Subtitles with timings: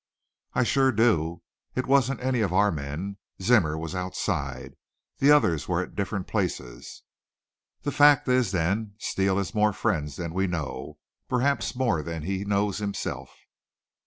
[0.55, 1.43] "I sure do.
[1.75, 3.17] It wasn't any of our men.
[3.39, 4.73] Zimmer was outside.
[5.19, 7.03] The others were at different places."
[7.83, 10.97] "The fact is, then, Steele has more friends than we know,
[11.29, 13.29] perhaps more than he knows himself."